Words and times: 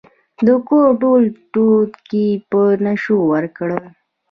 د 0.45 0.47
کور 0.67 0.87
ټول 1.01 1.21
توکي 1.53 2.25
یې 2.33 2.41
په 2.49 2.61
نشو 2.85 3.17
ورکړل. 3.31 3.83